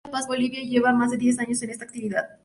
Nació 0.03 0.13
en 0.15 0.17
La 0.17 0.19
Paz, 0.19 0.27
Bolivia, 0.27 0.61
y 0.63 0.69
lleva 0.69 0.93
más 0.93 1.11
de 1.11 1.17
diez 1.17 1.37
años 1.37 1.61
en 1.61 1.69
esta 1.69 1.85
actividad. 1.85 2.27